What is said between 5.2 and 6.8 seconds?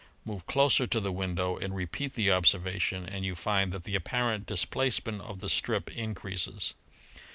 of the strip increases.